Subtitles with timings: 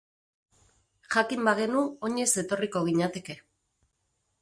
[1.17, 3.41] Jakin bagenu oinez etorriko ginateke.